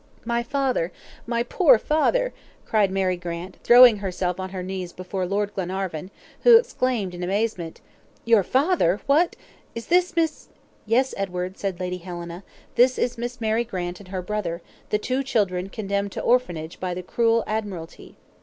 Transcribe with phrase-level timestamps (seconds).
[0.25, 0.91] "My father!
[1.27, 2.33] my poor father!"
[2.65, 6.09] cried Mary Grant, throwing herself on her knees before Lord Glenarvan,
[6.41, 7.81] who exclaimed in amazement:
[8.25, 8.99] "Your father?
[9.05, 9.35] What?
[9.75, 10.47] Is this Miss"
[10.87, 12.43] "Yes, Edward," said Lady Helena;
[12.73, 16.95] "this is Miss Mary Grant and her brother, the two children condemned to orphanage by
[16.95, 18.17] the cruel Admiralty!"